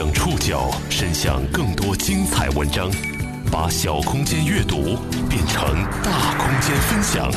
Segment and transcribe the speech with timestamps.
[0.00, 2.90] 将触角伸向更多精彩文章，
[3.52, 4.96] 把小空间阅读
[5.28, 5.62] 变成
[6.02, 7.30] 大空间分享。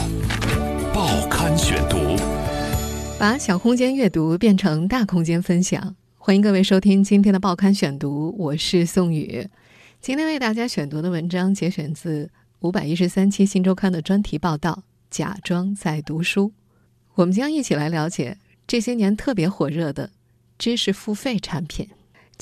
[0.93, 2.15] 报刊选读，
[3.19, 5.93] 把小空间阅读变成大空间分享。
[6.17, 9.45] 欢迎各位收听今天的报刊选读，我是宋宇。
[9.99, 16.45] 今天为大家选读的文章节选自五百一十三期《新周刊》的专题报道《假装在读书》。
[17.15, 20.11] 我们将一起来了解这些年特别火热的
[20.57, 21.89] 知识付费产品。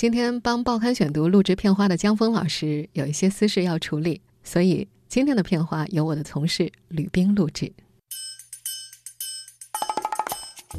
[0.02, 7.72] 今天帮报刊选读录制片花的江峰老师有一些私事要处理，所以今天的片花由我的同事吕冰录制。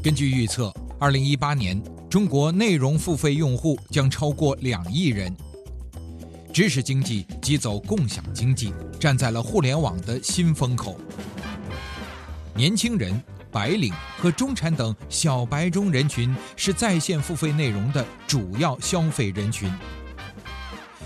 [0.02, 1.80] 根据预测，二零一八年
[2.10, 5.32] 中国内容付费用户将超过两亿人。
[6.52, 10.98] 知识经济即走共享经济，站在了互联网的新风口。
[12.56, 13.22] 年轻人。
[13.52, 19.70] 白领和中产等小白中人群是在线付费内容的主要消费人群。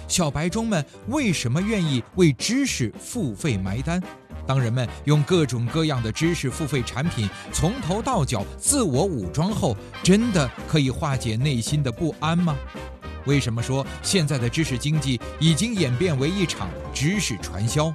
[0.06, 4.00] 小白中们为什么愿意为知识付费埋单？
[4.46, 12.56] 当人们用各种各样的知识付费产品从头到脚自我武装后，真的可以化解内心的不安吗？
[13.24, 17.92] 为什么说现在的知识经济已经演变为一场知识传销？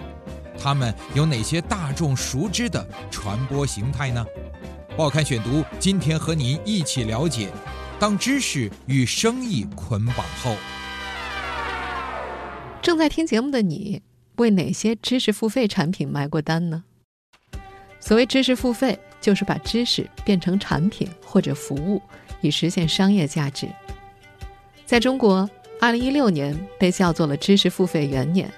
[0.64, 4.24] 他们有哪些大众熟知的传播形态呢？
[4.96, 7.50] 报刊选读今天和您一起了解：
[8.00, 10.56] 当知识与生意捆绑后，
[12.80, 14.04] 正在听节目的你，
[14.36, 16.84] 为哪些知识付费产品买过单呢？
[18.00, 22.00] 所谓知识付费，就是把知识变成产品或者服务，
[22.42, 23.68] 以实现商业价值。
[24.86, 28.54] 在中国，二零一六年被叫做了知识付费元年，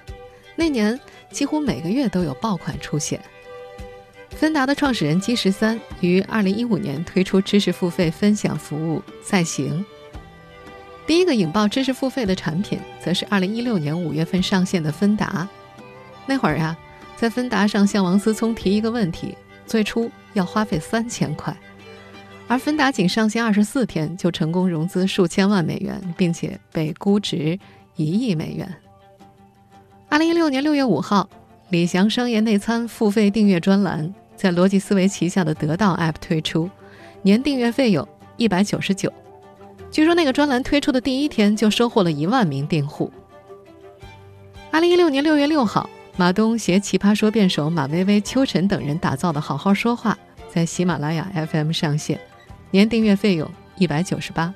[0.54, 1.00] 那年。
[1.34, 3.20] 几乎每个月都有爆款出现。
[4.30, 9.84] 芬达的创始人姬十三于二零一五年推出知识付费分享服务在行。
[11.06, 15.46] 第一个引爆知识付费的产品，则是二零一六年五月份上线的芬达。
[16.24, 16.76] 那会儿啊，
[17.16, 19.36] 在芬达上向王思聪提一个问题，
[19.66, 21.54] 最初要花费三千块，
[22.48, 27.58] 而芬达仅上线二十四天就成功融资数千万美元，并且被估值
[27.96, 28.72] 一亿美元。
[30.14, 31.28] 二零一六年六月五号，
[31.70, 36.70] 李翔商业内参付费订阅专栏在逻辑思维旗下的得到 App 推出，
[37.22, 39.12] 年订阅费用一百九十九。
[39.90, 43.12] 据说那个专栏推出的第一天就收获了一万名订户。
[44.70, 50.16] 二零一六年六月六号，马东携奇葩说辩手马薇薇、秋晨等人打造的《好好说话》
[50.54, 52.20] 在喜马拉雅 FM 上线，
[52.70, 54.54] 年订阅费用一百九十八。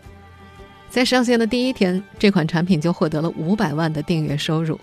[0.89, 4.79] 在上线的第一天，这款产品就获得了五百万的订阅收入。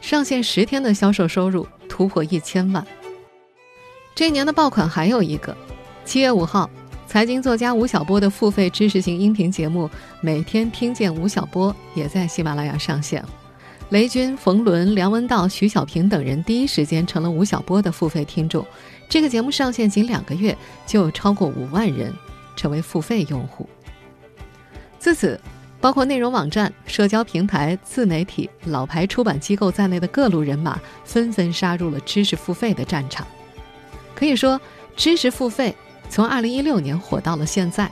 [0.00, 2.86] 上线十天的销售收入突破一千万。
[4.14, 5.56] 这一年的爆款还有一个，
[6.04, 6.68] 七月五号，
[7.06, 9.86] 财经作家吴晓波的付费知识型音频节目
[10.20, 13.24] 《每天听见吴晓波》也在喜马拉雅上线。
[13.90, 18.66] 雷军、冯仑、梁文道、徐小平等人第一时间成了吴晓波的付费听众。
[19.08, 20.56] 这个节目上线仅两个月，
[20.86, 22.12] 就有超过五万人
[22.54, 23.68] 成为付费用户。
[24.98, 25.40] 自此。
[25.80, 33.26] 包括内容网站、社交平台、自媒体、老牌出版机构在内的各路人马纷纷杀入了知识付费的战场。
[34.14, 34.60] 可以说，
[34.96, 35.74] 知识付费
[36.10, 37.90] 从2016年火到了现在。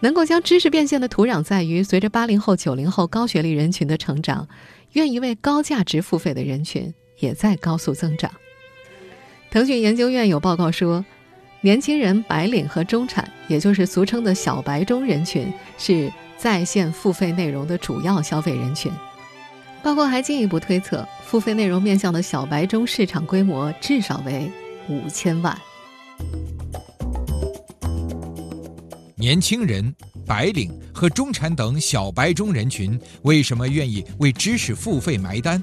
[0.00, 4.48] 能够将知识变现的土壤在于，随着80后、90后高学历人群的成长，
[4.94, 8.32] 愿意为高价值付费的人群也在高速增长。
[9.50, 11.04] 腾讯研究院有报告说。
[11.62, 18.90] 年轻人、白领和中产，也就是俗称的小白中人群，是在线付费内容的主要消费人群。
[19.82, 24.50] 报告还进一步推测，付费内容面向的小白中市场规模至少为
[24.88, 25.54] 五千万。
[29.16, 29.94] 年轻人、
[30.26, 35.62] 白领和中产等小白中人群为什么愿意为知识付费埋单？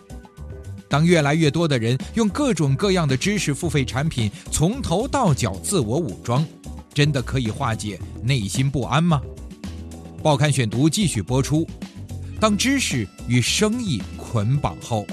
[0.90, 6.46] 当越来越多的人用各种各样的知识付费产品从头到脚自我武装，
[6.94, 9.22] 真的可以化解内心不安吗？
[10.24, 11.68] 报刊选读继续播出。
[12.39, 15.06] 当知识与生意捆绑后，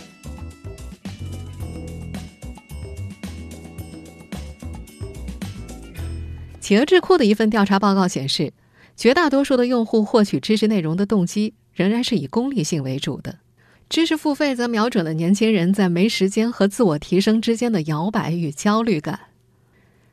[6.61, 8.53] 企鹅智库的一份调查报告显示，
[8.97, 13.39] 绝大多数的用户获取知识内容的动机仍然是以功利性为主的。
[13.89, 19.21] 知识付费则瞄准了年轻人在没时间和自我提升之间的摇摆与焦虑感。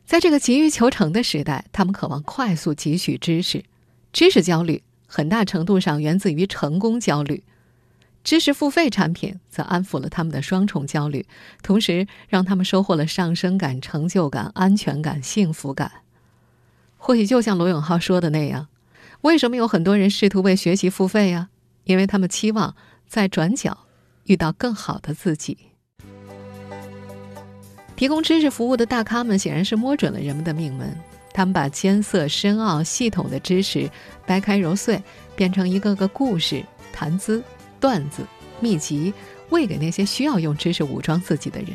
[0.06, 3.64] 在这个急于求成的时代，他们渴望快速汲取知识，
[4.12, 7.44] 知识焦虑很大程度上源自于成功焦虑。
[8.24, 11.26] 知识付费产品则安抚了他们的双重焦虑，
[11.64, 15.92] 同时让他们收获了上升感、成就感、安全感、幸福感。
[16.98, 18.68] 或许就像罗永浩说的那样。
[19.22, 21.50] 为什么有很多人试图为学习付费呀？
[21.86, 22.76] 因为他们期望
[23.12, 23.78] 在转角
[24.24, 25.58] 遇到更好的自己。
[27.98, 30.98] 提供知识服务的大咖们显然是摸准了人们的命门，
[31.34, 33.92] 他们把艰涩深奥、系统的知识
[34.26, 35.04] 掰开揉碎，
[35.36, 36.64] 变成一个个故事、
[36.94, 37.44] 谈资、
[37.82, 38.24] 段子、
[38.62, 39.14] 秘籍，
[39.50, 41.72] 喂给那些需要用知识武装自己的人。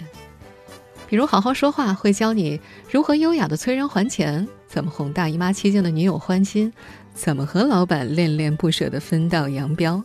[1.06, 2.59] 比如，好好说话会教你
[2.91, 6.73] 如何优雅的催人还钱，怎么哄大姨妈期间的女友欢心，
[7.12, 10.03] 怎么和老板恋恋不舍的分道扬镳。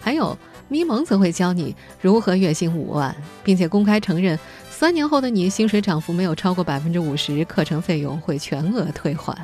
[0.00, 0.36] 还有，
[0.72, 3.14] 咪蒙则会教你如何月薪五万，
[3.44, 4.38] 并且公开承认，
[4.70, 9.36] 三年后的你薪水涨幅没有超过百分之五十，课程费用会全额退还。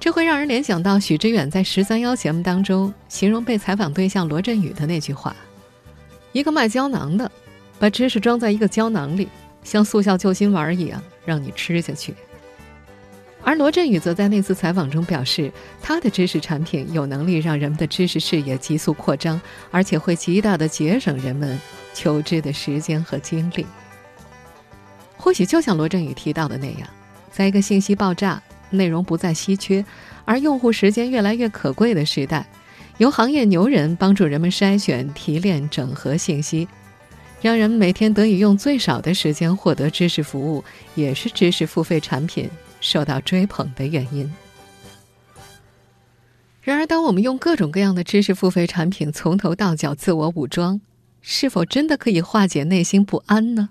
[0.00, 5.36] 这会让人联想到许知远在《十三邀》节目当中形容被采访对象罗振宇的那句话
[6.32, 7.30] ：“一个卖胶囊的。”
[7.78, 9.28] 把知识装在一个胶囊里，
[9.62, 12.14] 像速效救心丸一样让你吃下去。
[13.42, 15.50] 而罗振宇则在那次采访中表示，
[15.82, 19.40] 他的知识产品有能力让人们的知识视野急速扩张，
[19.70, 21.58] 而且会极大的节省人们
[21.94, 23.66] 求知的时间和精力。
[25.16, 26.88] 或许就像罗振宇提到的那样，
[27.32, 29.84] 在一个信息爆炸、内容不再稀缺，
[30.24, 32.46] 而用户时间越来越可贵的时代，
[32.98, 36.68] 由行业牛人帮助人们筛选、提炼、整合信息。
[37.42, 40.62] 让人们每天得以用最少的时间获得知识服务，
[40.94, 42.48] 也是知识付费产品
[42.80, 44.32] 受到追捧的原因。
[46.62, 50.80] 然而，当我们用各种各样的知识付费产品从头到脚自我武装，
[51.20, 53.70] 是否真的可以化解内心不安呢？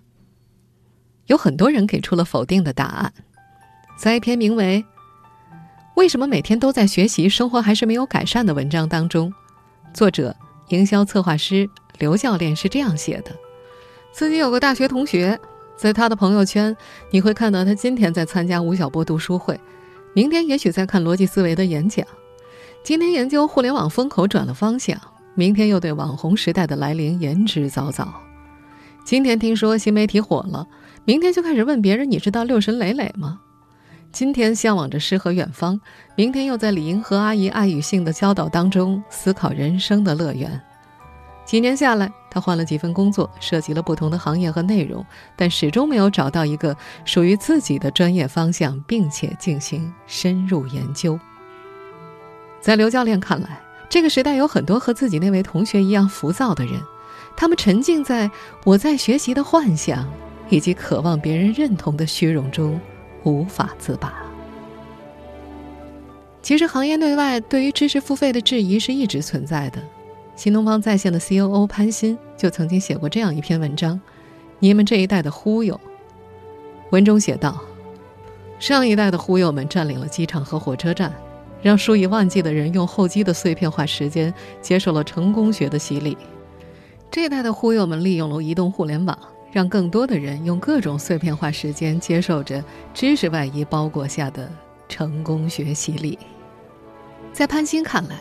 [1.28, 3.14] 有很多人给出了否定的答案。
[3.96, 4.84] 在一篇名为
[5.96, 9.32] 《为什么每天都在学习，生活还是没有改善》的文章当中，
[9.94, 10.36] 作者、
[10.70, 11.70] 营销策划师
[12.00, 13.36] 刘教练是这样写的。
[14.12, 15.40] 自己有个大学同学，
[15.80, 16.76] 在他的朋友圈，
[17.10, 19.58] 你会看到他今天在参加吴晓波读书会，
[20.14, 22.06] 明天也许在看逻辑思维的演讲，
[22.84, 25.00] 今天研究互联网风口转了方向，
[25.36, 28.06] 明天又对网红时代的来临言之凿凿。
[29.06, 30.68] 今天听说新媒体火了，
[31.06, 33.40] 明天就开始问别人：“你知道六神磊磊吗？”
[34.12, 35.80] 今天向往着诗和远方，
[36.18, 40.62] 明天又在李银河阿姨爱与性的教导当中思考人生的乐园。
[41.50, 45.04] 几年下来，他换了几份工作，涉及了不同的行业和内容，
[45.36, 51.20] 但始终没有找到一个属于自己的专业方向，并且进行深入研究。
[52.62, 53.60] 在刘教练看来，
[53.90, 56.80] 这个时代有很多和自己那位同学一样浮躁的人，
[57.36, 58.30] 他们沉浸在
[58.64, 60.08] 我在学习的幻想
[60.52, 62.80] 以及渴望别人认同的虚荣中，
[63.24, 64.14] 无法自拔。
[66.44, 69.82] 其实，行业内外对于知识付费的质疑是一直存在的。
[70.40, 74.00] 新东方在线的 C.O.O 潘鑫就曾经写过这样一篇文章
[74.60, 75.78] ：“你们这一代的忽悠。”
[76.92, 77.62] 文中写道
[78.58, 81.14] ：“上一代的忽悠们占领了机场和火车站，
[81.62, 86.18] 让数以万计的人用候机的碎片化时间接受了成功学的洗礼。
[87.12, 89.20] 这一代的忽悠们利用了移动互联网，
[89.52, 92.64] 让更多的人用各种碎片化时间接受着
[92.94, 94.50] 知识外衣包裹下的
[94.88, 96.18] 成功学洗礼。”
[97.34, 98.16] 在潘鑫看来。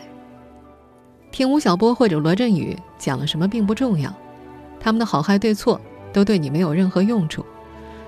[1.31, 4.13] 听吴晓波或者罗振宇讲了什么并不重要，
[4.81, 5.81] 他们的好坏对错
[6.13, 7.45] 都对你没有任何用处。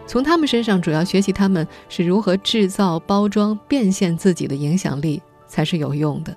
[0.06, 6.36] 从他们身上主要学习他们是如何制造、包装、变现自己的影响力才是有用的。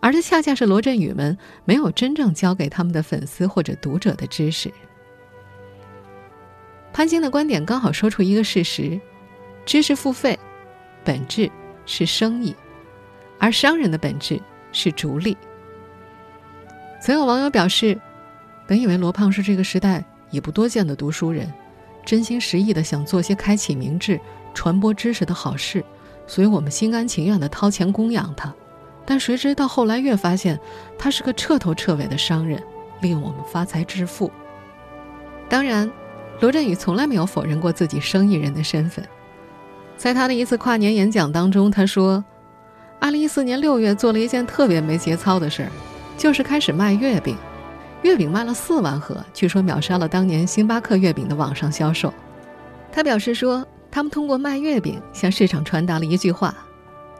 [0.00, 4.70] 而这恰恰是罗振宇们没有真正教给他们的粉丝或者读者的知识。
[6.92, 9.00] 潘金的观点刚好说出一个事实：
[9.64, 10.38] 知识付费
[11.02, 11.50] 本质
[11.86, 12.54] 是生意，
[13.38, 14.40] 而商人的本质
[14.72, 15.36] 是逐利。
[17.00, 17.98] 曾有网友表示，
[18.66, 21.52] 本以为罗胖是这个时代已不多见的读书人，
[22.04, 24.20] 真心实意的想做些开启明智、
[24.52, 25.84] 传播知识的好事，
[26.26, 28.52] 所以我们心甘情愿的掏钱供养他。
[29.06, 30.58] 但谁知到后来越发现，
[30.98, 32.62] 他是个彻头彻尾的商人，
[33.00, 34.30] 利用我们发财致富。
[35.48, 35.90] 当然，
[36.40, 39.02] 罗振宇从来没有否认过自己生意人的身份。
[39.96, 42.22] 在他的一次跨年演讲当中，他说
[43.00, 45.70] ：“二零一四年六月做了一件特别没节操的事儿。”
[46.18, 47.36] 就是开始卖月饼，
[48.02, 52.12] 月饼卖了四万盒，据说秒杀了当年星巴克月饼的网上销售。
[52.90, 56.52] 他表示说，他们通过卖月饼向市场传达了一句话：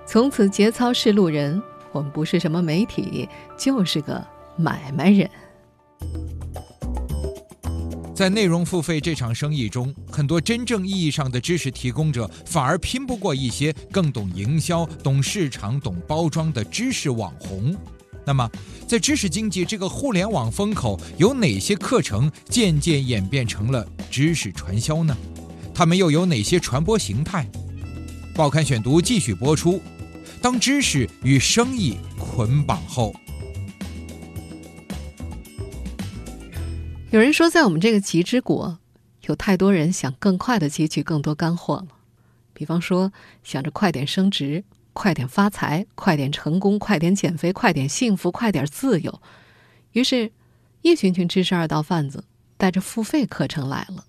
[0.04, 1.62] 从此节操是路人，
[1.92, 4.20] 我们不是什么媒体，就是个
[4.56, 5.30] 买卖人。
[8.12, 17.76] 在内容付费这场生意中，很多真正意义上的知识提供者反而拼不过一些更懂营销、懂市场、懂包装的知识网红。
[18.28, 18.46] 那么，
[18.86, 25.16] 在知识经济这个互联网风口，有哪些课程渐渐演变成了知识传销呢？
[25.74, 27.48] 他们又有哪些传播形态？
[28.34, 29.80] 报刊选读继续播出。
[30.42, 33.14] 当知识与生意捆绑后，
[37.10, 38.78] 有人说，在我们这个极之国，
[39.22, 41.86] 有太多人想更快的汲取更多干货了。
[42.52, 43.10] 比方说，
[43.42, 44.64] 想着快点升职、
[44.98, 49.22] 快点发财、快点成功、快点减肥、快点幸福、快点自由。
[49.92, 50.32] 于是，
[50.82, 52.24] 一群群知识二道贩子
[52.56, 54.06] 带着付费课程来了。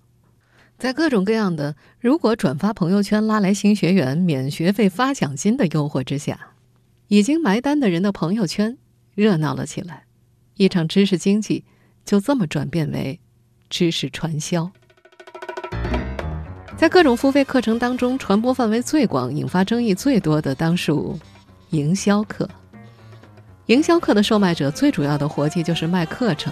[0.76, 6.54] 在各种各样的“如果转发朋友圈拉来新学员、免学费、发奖金”的诱惑之下，
[7.06, 8.76] 已经埋单的人的朋友圈
[9.14, 10.06] 热闹了起来。
[10.56, 11.64] 一场知识经济
[12.04, 13.20] 就这么转变为
[13.68, 14.72] 知识传销。
[16.80, 21.14] 在各种付费课程当中，传播范围最广、引发争议最多的，当属
[21.72, 22.48] 营销课。
[23.66, 26.50] 营销课的售卖者最主要的活计就是卖课程，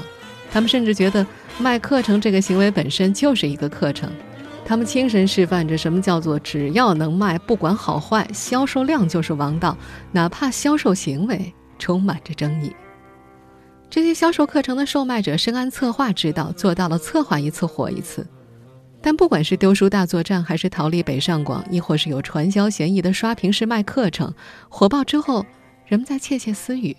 [0.51, 1.27] 他们甚至觉得
[1.59, 4.13] 卖课程这个行为本身就是一个课程。
[4.67, 9.79] 他们亲身示范着什么叫做只要能卖，不管好坏，销售量就是王道，
[10.13, 12.71] 哪怕销售行为充满着争议。
[13.89, 18.27] 这些销售课程的售卖者深谙策划之道，做到了策划一次火一次。
[19.01, 24.35] 但不管是丢书大作战，还是逃离北上广，亦或是有传销嫌疑的刷屏式卖课程，
[24.69, 25.47] 火爆之后，
[25.87, 26.97] 人们在窃窃私语：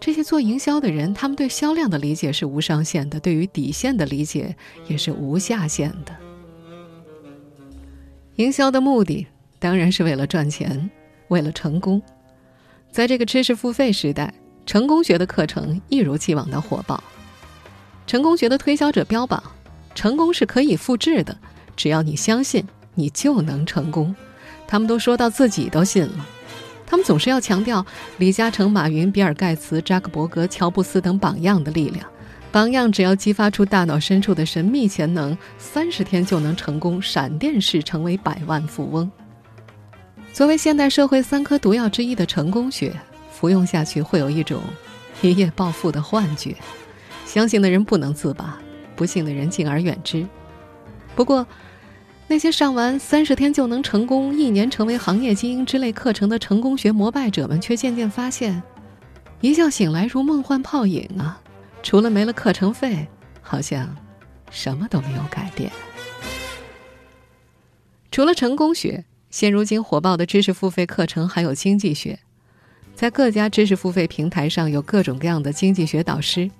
[0.00, 4.56] 这些做营销的人，他们对销量的理解是无上限的，对于底线的理解
[4.88, 6.14] 也是无下限的。
[8.36, 9.26] 营销的目的
[9.60, 10.90] 当然是为了赚钱，
[11.28, 12.02] 为了成功。
[12.90, 14.34] 在这个知识付费时代，
[14.66, 17.02] 成功学的课程一如既往的火爆。
[18.06, 19.42] 成功学的推销者标榜。
[19.94, 21.36] 成功是可以复制的，
[21.76, 24.14] 只要你相信，你就能成功。
[24.66, 26.26] 他们都说到自己都信了。
[26.86, 27.84] 他们总是要强调
[28.18, 32.06] 李嘉诚、马云、比尔盖茨、扎克伯格、乔布斯等榜样的力量。
[32.52, 39.10] 榜样只要激发出大脑深处的神秘潜能，三十天就能成功，闪电式成为百万富翁。
[40.32, 42.92] 作为现代社会三颗毒药之一的成功学，
[43.32, 44.60] 服用下去会有一种
[45.20, 46.54] 一夜暴富的幻觉，
[47.24, 48.58] 相信的人不能自拔。
[48.96, 50.26] 不幸的人敬而远之。
[51.14, 51.46] 不过，
[52.26, 58.62] 那些上完三十天就能成功、一年成为行业精英之类课程的成功学膜拜者们，却渐渐发现，
[59.40, 61.40] 一觉醒来如梦幻泡影啊！
[61.82, 63.06] 除了没了课程费，
[63.42, 63.94] 好像
[64.50, 65.70] 什么都没有改变。
[68.10, 72.18] 除了成功学，现如今火爆的知识付费课程还有经济学。
[72.94, 76.50] 在各家知识付费平台上，有各种各样的经济学导师。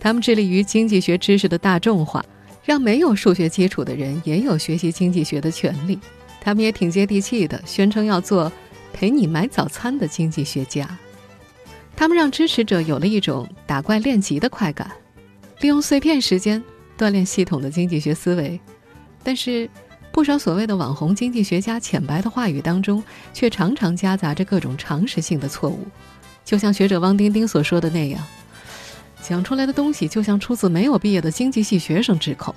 [0.00, 2.24] 他们致力于经济学知识的大众化，
[2.64, 5.98] 让没有数学基础的人也有学习经济学的权利。
[6.40, 8.50] 他们也挺接地气的，宣称要做
[8.92, 10.88] 陪你买早餐的经济学家。
[11.96, 14.90] 他们让支持者有了一种打怪练级的快感，
[15.60, 16.62] 利用碎片时间
[16.96, 18.58] 锻炼系统的经济学思维。
[19.24, 19.68] 但是，
[20.12, 23.02] 不少所谓的网红经济学家浅白的话语当中，
[23.34, 25.86] 却常常夹杂着各种常识性的错误。
[26.44, 28.24] 就像学者汪丁丁所说的那样。
[29.22, 32.54] 讲出来的东西就像出自没有毕业的经济系学生之口，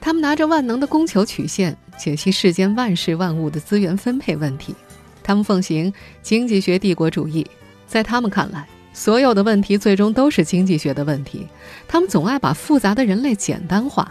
[0.00, 4.74] 他们拿着万能的供求曲线解析世间万事万物的资源分配问题，
[5.22, 7.46] 他们奉行经济学帝国主义，
[7.86, 11.46] 在他们看来，所有的问题最终都是经济学的问题。
[11.86, 14.10] 他们总爱把复杂的人类简单化，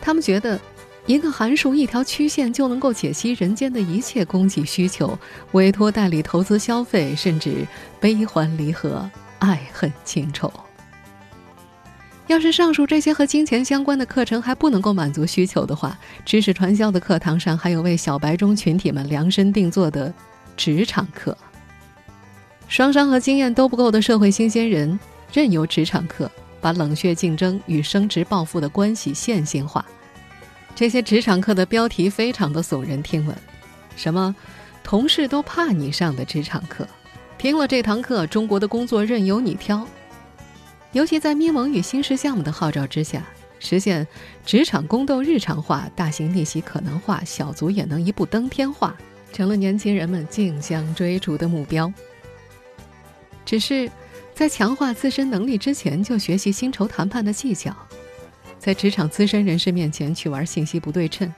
[0.00, 0.58] 他们觉得
[1.06, 5.18] 一个函数、一条曲线就能够解析人间的一切供给需求，
[5.52, 7.66] 委托代理投资消费，甚至
[7.98, 10.52] 悲欢离合、爱恨情仇。
[12.30, 20.14] 要是上述这些和金钱相关的课程还不能够满足需求的话，知识传销的课堂上还有为小白中群体们量身定做的
[20.56, 21.36] 职场课。
[22.68, 24.96] 双商和经验都不够的社会新鲜人，
[25.32, 29.84] 任由职场课把冷血竞争与升职暴富的关系线性化。
[30.76, 33.36] 这些职场课的标题非常的耸人听闻，
[33.96, 34.32] 什么
[34.84, 36.86] “同事都怕你上的职场课”，
[37.36, 39.84] 听了这堂课，中国的工作任由你挑。
[40.92, 43.22] 尤其在咪蒙与新式项目的号召之下，
[43.60, 44.06] 实现
[44.44, 48.96] 职场宫斗日常化、大型逆袭可能化、小组也能一步登天化，
[49.32, 51.92] 成了年轻人们竞相追逐的目标。
[53.44, 53.90] 只是
[54.34, 57.70] 在强化自身能力之前，就学习薪酬谈判的技巧；
[58.58, 61.28] 在职场资深人士面前去玩信息不对称；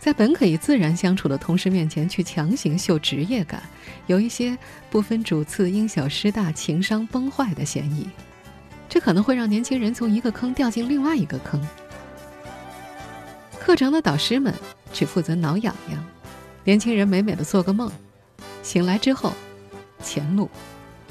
[0.00, 3.62] 在本可以自然相处的同事面前去强行秀职业感，
[4.08, 4.58] 有一些
[4.90, 8.08] 不分主次、因小失大、情商崩坏的嫌疑。
[8.88, 11.60] 这可能会让年轻人从一个坑掉进另外一个坑。
[13.58, 14.54] 课程的导师们
[14.92, 16.04] 只负责挠痒痒，
[16.64, 17.90] 年轻人美美的做个梦，
[18.62, 19.32] 醒来之后，
[20.02, 20.48] 前路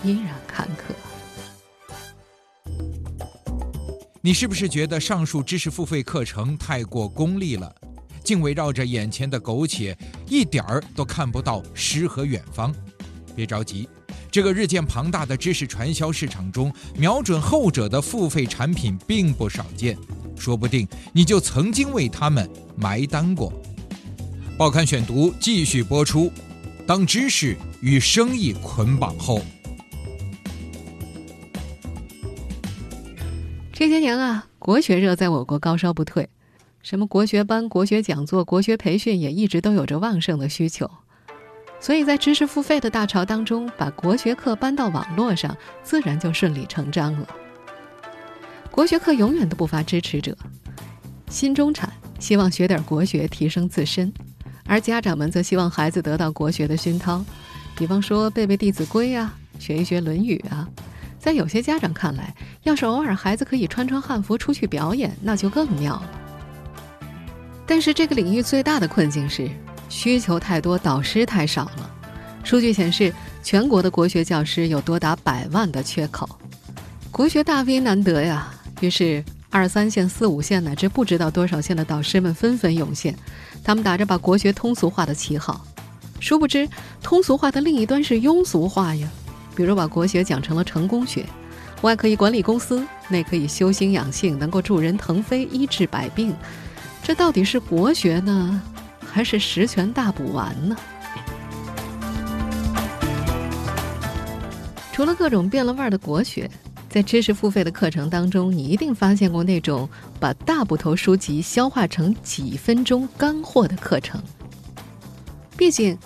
[0.04, 0.94] 依然坎坷。
[4.22, 7.76] 你是不是觉得上述知识付费课程太过功利了，
[8.24, 9.96] 竟围绕着眼前的苟且，
[10.28, 12.74] 一点儿都看不到诗和远方？
[13.36, 13.88] 别着急，
[14.36, 19.98] 这个日渐庞大的知识传销市场中，瞄准后者的付费产品并不少见，
[20.38, 23.54] 说不定你就曾经为他们埋单过。
[24.58, 26.30] 报刊选读继续播出，
[26.86, 29.40] 当知识与生意捆绑后。
[33.72, 36.28] 这些年啊，国学热在我国高烧不退，
[36.82, 40.92] 什么国学班、国学讲座、国学培训也一直都有着旺盛的需求。
[41.80, 47.28] 所以在知识付费的大潮当中，把国学课搬到网络上，自然就顺理成章了。
[48.72, 50.36] 国学课永远都不乏支持者，
[51.30, 54.12] 新中产希望学点国学提升自身，
[54.66, 57.24] 而家长们则希望孩子得到国学的熏陶，
[57.78, 60.68] 比方说背背《弟子规》啊，学一学《论语》啊。
[61.20, 66.12] 在有些家长看来，要是偶尔孩子可以穿穿汉服出去表演，那就更妙了。
[67.66, 69.50] 但是这个领域最大的困境是
[69.90, 71.90] 需求太多，导师太少了。
[72.44, 76.28] 数据显示，全国的国学教师有多达百万的缺口，
[77.12, 78.52] 国学大 V 难得呀。
[78.82, 83.16] 于是，二三线、四五线乃至不知道多少线的导师们纷纷涌现，
[83.64, 85.66] 他们打着把国学通俗化的旗号，
[86.20, 86.68] 殊不知
[87.02, 89.08] 通俗化的另一端是庸俗化呀。
[89.56, 91.26] 比如把国学讲成了成功学，
[91.82, 96.36] 外可以管理公司，内可以修心养性，能够助人腾飞、医治百病，
[97.02, 98.62] 这到底是国学呢，
[99.16, 100.76] 还是十全大补丸呢？
[104.92, 106.52] 除了各种变了味儿的国学，
[106.90, 109.88] 在知识付费的课程当中，你一定发现过那种
[110.20, 114.22] 把大部头书籍消化成几分钟干货的课程。
[115.56, 115.98] 毕竟。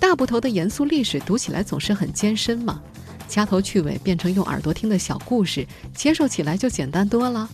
[0.00, 2.80] 大部头的严肃历史读起来总是很艰深嘛，
[3.28, 7.48] 掐头去尾变成用耳朵听的小故事，接受起来就简单多了。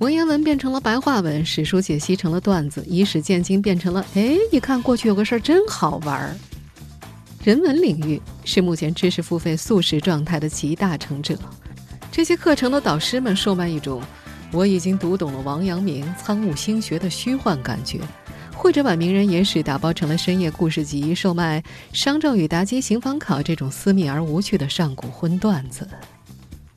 [0.00, 6.34] 文言文变成了白话文，史书解析成了段子，以史鉴今变成了哎，一看过去有个事儿真好玩儿。
[7.44, 11.38] 人文领域是目前知识付费速食状态的集大成者，
[12.10, 14.02] 这些课程的导师们售卖一种
[14.52, 18.00] 我已经读懂了王阳明参悟心学的虚幻感觉。
[18.54, 25.86] 或者把名人野史打包成了深夜故事集，售卖商纣与妲己行房考这种私密而无趣的上古荤段子。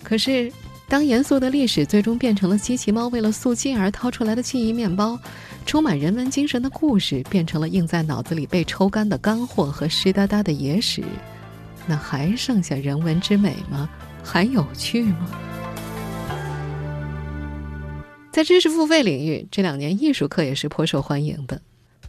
[0.01, 0.51] 可是，
[0.87, 5.19] 当严肃的历史最终变成了机器猫为了速记而掏出来的记忆面包，
[5.65, 11.03] 充满人文精神的故事变成了印在脑子里被抽干的干货和湿哒哒的野史，
[11.87, 13.89] 那还剩下人文之美吗？
[14.23, 15.27] 还有趣吗？
[18.31, 21.59] 在知识付费领域，这两年艺术课也是颇受欢迎的。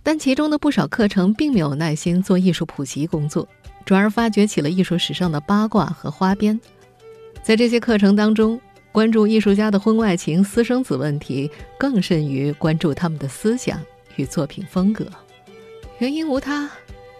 [0.02, 3.48] 但其中的不少课程并没有耐心做艺术普及工作，
[3.86, 6.60] 转而发掘起了艺术史上的八卦和花边。
[7.44, 8.58] 在这些课程当中，
[8.90, 13.78] 关注艺术家的婚外情、私生子问题，更甚于关注他们的思想
[14.16, 15.06] 与作品风格。
[15.98, 16.70] 原因无他，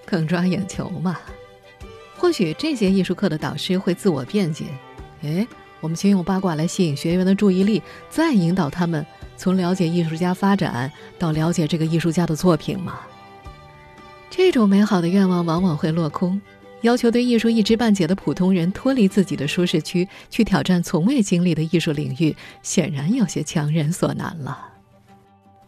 [0.07, 1.21] 更抓眼球嘛。
[2.17, 4.65] 或许这些艺术课的导师会自我辩解
[5.23, 5.47] ：“哎，
[5.83, 9.05] 我们先用八卦来吸引学员的注意力，再引导他们。”
[9.37, 13.01] 从了解艺术家发展到了解这个艺术家的作品吗？
[14.31, 16.41] 这种美好的愿望往往会落空。
[16.85, 24.69] 要求对艺术一知半解的普通人脱离自己的舒适区，去挑战从未经历的艺术领域，显然有些强人所难了。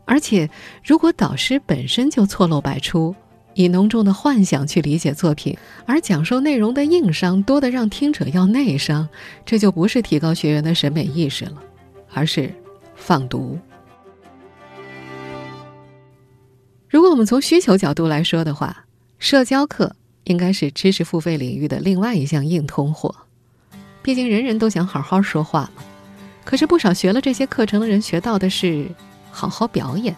[0.05, 0.49] 而且，
[0.85, 3.17] 如果导师本身就错漏百出，
[3.55, 9.09] 以浓重的幻想去理解作品，而讲授内容的硬伤多得让听者要内伤，
[9.47, 11.63] 这就不是提高学员的审美意识了，
[12.13, 12.53] 而是。
[12.95, 13.59] 放毒。
[16.89, 18.87] 如果我们从需求角度来说的话，
[19.19, 19.95] 社交课
[20.27, 23.13] 应该是知识付费领域的另外一项硬通货。
[24.03, 25.83] 毕竟人人都想好好说话嘛。
[26.45, 28.87] 可是不少学了这些课程的人学到的是
[29.33, 30.15] 好好表演。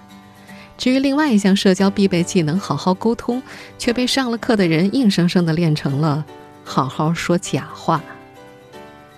[0.77, 3.43] 至于另外一项社交必备技能好好沟通，
[3.79, 6.25] 却被上了课的人硬生生的练成了
[6.65, 8.03] 好好说假话。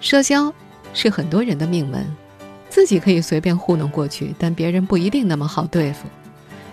[0.01, 0.55] 社交
[0.95, 2.07] 是很多人的命门。
[2.69, 6.07] 自己可以随便糊弄过去，但别人不一定那么好对付。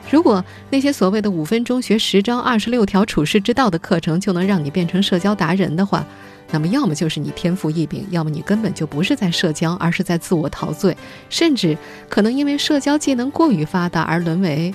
[0.10, 6.06] 如果那些所谓的五分钟学十招二十六条处世之道的课程就能让你变成社交达人的话，
[6.52, 10.96] 那么要么就是你天赋异禀，要么你根本就不是在社交，而是在自我陶醉，
[11.30, 14.74] 甚至可能因为社交技能过于发达而沦为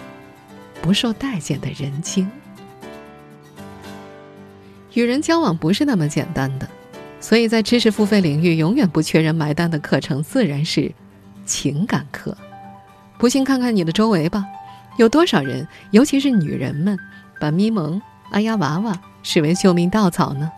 [0.81, 2.31] 不受待见的人精。
[4.93, 6.69] 与人交往不是那么简单的，
[7.21, 10.93] 所以在知识付费领域，永远不缺人买单的课程，自然是。
[11.45, 12.37] 情感课，
[13.19, 14.45] 不信看看你的周围吧，
[14.97, 16.99] 有多少人，尤其是女人们，
[17.41, 18.01] 把咪蒙、
[18.31, 20.51] 阿丫娃娃视为救命稻草呢？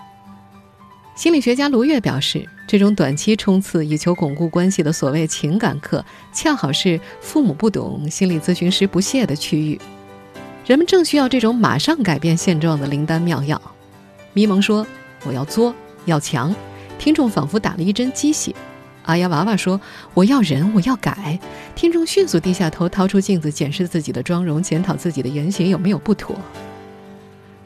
[1.14, 9.80] 心理学家卢月表示，这种短期冲刺以求巩固关系的所谓情感课，恰好是父母不懂、心理咨询师不屑的区域。
[10.66, 13.60] 人们正需要这种马上改变现状的灵丹妙药。
[14.32, 14.84] 咪蒙说
[15.24, 15.72] ：“我要作，
[16.06, 16.52] 要强。
[16.98, 18.52] 听众仿佛打了一针鸡血。
[19.04, 19.80] 阿丫娃娃说
[20.14, 21.38] ：“我要忍，我要改。”
[21.74, 26.36] 听众迅速低下头，掏出镜子检视自己的妆容，检讨自己的言行有没有不妥。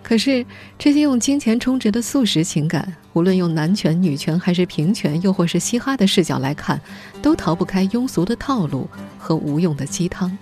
[0.02, 0.44] 可是，
[0.78, 6.80] 这些用金钱充值的素食情感，无论用男权、女权还是平权，又或是嘻哈的视角来看，
[7.20, 10.36] 都逃不开庸俗的套路和无用的鸡汤。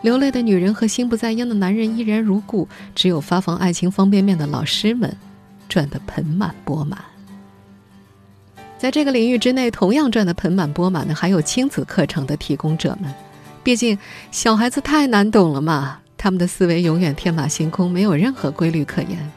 [0.00, 5.14] 流泪的女人和心不在焉的男人依然如故，只有发放爱情方便面的老师们
[5.68, 6.98] 赚得盆满钵满。
[8.78, 13.12] 在这个领域之内，同样赚得盆满钵满的还有亲子课程的提供者们。
[13.64, 13.98] 毕竟，
[14.30, 15.98] 小孩子太难懂了嘛。
[16.16, 19.30] 他们的思维永远天马行空，没有任何规律可言。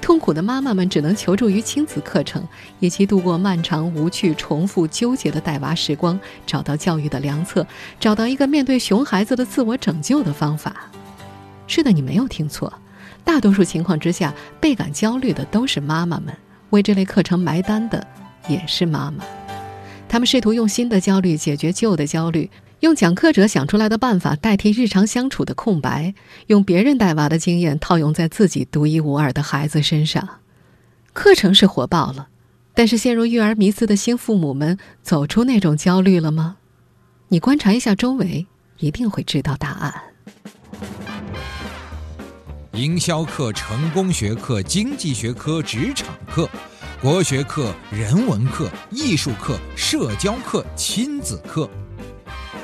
[0.00, 2.42] 痛苦的妈妈们只能求助于亲子课程，
[2.80, 7.66] 以及度过漫长、无趣、重复、纠结的带娃时光，找到教育的良策，
[8.00, 10.90] 找到一个面对熊孩子的自我拯救的方法。
[11.66, 12.72] 是的，你没有听错，
[13.24, 16.34] 大多数情况之下，倍感焦虑的都是妈妈们，
[16.70, 18.06] 为这类课程埋单的
[18.48, 19.24] 也是妈妈。
[20.08, 22.50] 他们试图用新的焦虑解决旧的焦虑。
[22.80, 26.14] 用讲课者想出来的办法代替日常相处的空白，
[26.46, 30.28] 用别人带娃的经验套用在自己独一无二的孩子身上，
[31.12, 32.28] 课程是火爆了，
[32.74, 36.58] 但是陷入育儿迷思的新父母们走出那种焦虑了吗？
[37.26, 38.46] 你观察一下周围，
[38.78, 39.94] 一定会知道答案。
[42.74, 46.48] 营销课、成功学课、经济学科、职场课、
[47.00, 51.70] 国学课、人文课、艺术课、社交课、亲子课。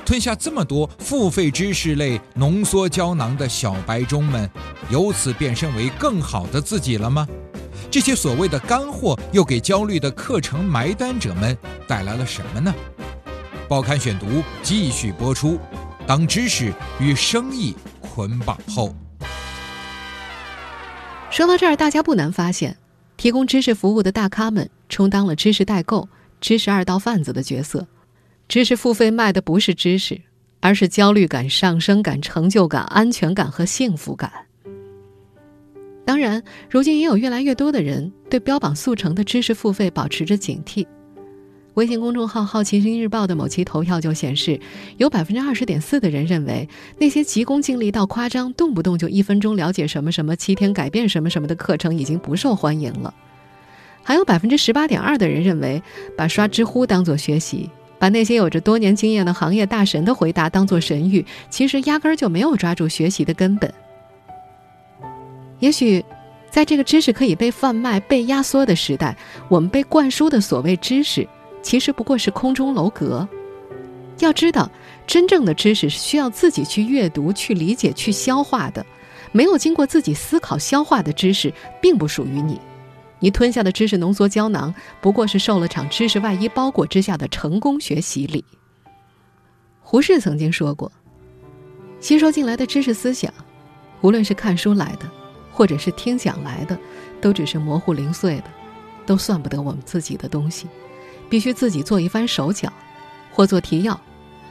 [0.04, 4.50] 吞下这么多付费知识类浓缩胶囊的小白中们，
[4.90, 7.28] 由此变身为更好的自己了吗？
[7.92, 12.74] 这些所谓的干货又给焦虑的课程埋单者们带来了什么呢？
[13.68, 15.60] 报刊选读继续播出。
[16.08, 18.92] 当知识与生意捆绑后，
[21.30, 22.76] 说到这儿，大家不难发现，
[23.16, 26.08] 提供知识服务的大咖们充当了知识代购、
[26.40, 27.86] 知识二道贩子的角色。
[28.48, 30.20] 知识付费卖的不是知识，
[30.60, 34.30] 而是焦虑感、上升感、成就感、安全感和幸福感。
[36.04, 40.86] 当然，如今也有越来越多的人对标榜速成的知识付费保持着警惕。
[41.74, 44.60] 微信公众号《好奇心日报》的某期投票就显示，
[44.96, 53.12] 有百分之二十点四的人认为那些急功近利到夸张、动不动就一分钟了解什么什么、七天改变什么什么的课程已经不受欢迎了。
[54.04, 55.82] 还有百分之十八点二的人认为，
[56.16, 57.68] 把刷知乎当做学习。
[57.98, 63.72] 把那些有着多年经验的行业大神的回答当做神谕，其实压根儿就没有抓住学习的根本。
[65.58, 66.04] 也许，
[66.50, 69.16] 在这个知识可以被贩卖、被压缩的时代，
[69.48, 71.26] 我们被灌输的所谓知识，
[71.64, 73.26] 其实不过是空中楼阁。
[74.20, 74.70] 要知道，
[75.08, 78.84] 真正的知识是需要自己去阅读、去理解、去消化的。
[79.32, 82.60] 没有经过自己思考消化的知识，并不属于你。
[83.18, 88.44] 你吞下的知识浓缩胶囊，不过是受了场知识外衣包裹之下的成功学洗礼。
[89.80, 90.92] 胡适曾经说过
[91.98, 93.32] ：“吸收进来的知识思想，
[94.02, 95.10] 无论是看书来的，
[95.50, 96.78] 或者是听讲来的，
[97.20, 98.44] 都只是模糊零碎的，
[99.06, 100.68] 都算不得我们自己的东西。
[101.34, 102.72] 必须自己做一番手脚，
[103.32, 104.00] 或做提要，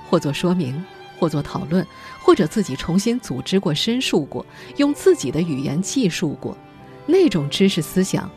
[0.10, 0.84] 或做说明，
[1.18, 1.88] 或做讨论，
[2.20, 6.58] 或者自己重新组织过、申述过，用自己的语言记述过，
[7.06, 8.30] 那种知识思想。”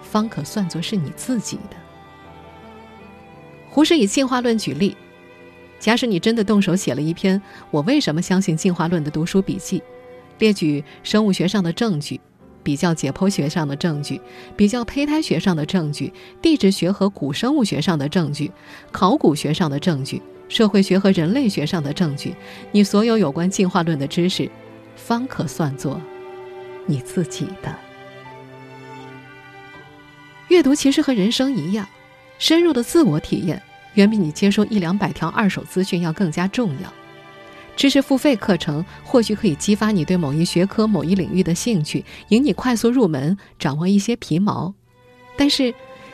[0.00, 1.76] 方可算作是你自己的。
[3.68, 4.96] 胡适以进化论举例，
[5.78, 7.38] 假使你真的动手写了一篇
[7.70, 9.82] 《我为什么相信进化论》的读书笔记，
[10.38, 12.18] 列举生物学上的证据，
[12.62, 14.20] 比较解剖学上的证据，
[14.56, 18.50] 比较胚胎学上的证据，地质学和古生物学上的证据，
[18.90, 22.34] 考古学上的证据，社会学和人类学上的证据，
[22.72, 24.50] 你所有有关进化论的知识，
[24.96, 26.00] 方可算作
[26.86, 27.74] 你自己的。
[30.48, 31.86] 阅读其实和人生一样，
[32.38, 33.62] 深入的自我体验
[33.94, 36.92] 远比你接收一两百条二手资讯要更加重要。
[37.76, 44.74] 知识付费课程或许可以激发你对某一学科、某一领域的兴趣，引你快速入门，掌握一些皮毛。
[45.36, 45.72] 但是，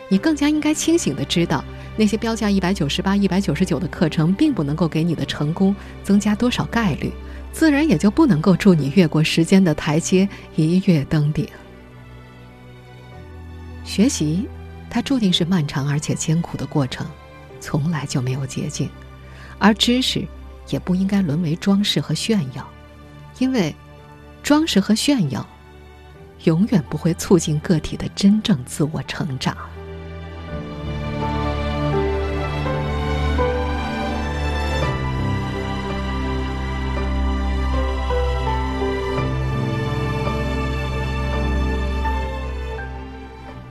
[0.09, 1.64] 你更加应该清醒的知道，
[1.97, 7.11] 那些标价一百九十八、一百九十九的课程，并不能够给你的成功增加多少概率，
[7.53, 11.49] 自然也就不能够助你越过时间的台阶，一跃登顶。
[13.85, 14.47] 学习，
[14.88, 17.05] 它注定是漫长而且艰苦的过程，
[17.59, 18.88] 从来就没有捷径。
[19.59, 20.25] 而知识，
[20.68, 22.66] 也不应该沦为装饰和炫耀，
[23.38, 23.74] 因为
[24.42, 25.46] 装饰和炫耀，
[26.44, 29.57] 永远不会促进个体的真正自我成长。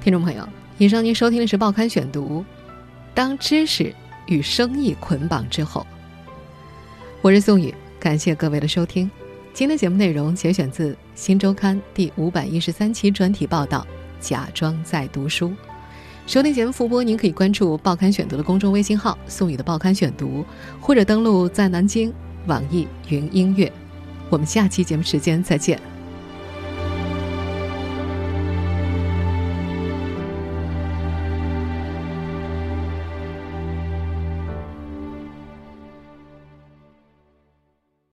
[0.02, 2.42] 听众朋友，以上您收听的是《报刊选读》，
[3.16, 3.92] 当知识
[4.28, 5.84] 与生意捆绑之后，
[7.26, 9.10] 我是宋宇，感谢各位的收听。
[9.52, 13.84] 今天节目内容节选自《新周刊》第五百一十三期专题报道，
[14.24, 15.50] 《假装在读书》。
[16.28, 20.46] 收听节目复播，您可以关注《报刊选读》的公众微信号“宋宇的报刊选读”，
[20.80, 22.14] 或者登录在南京
[22.46, 23.74] 网易云音乐。
[24.30, 25.82] 我们下期节目时间再见。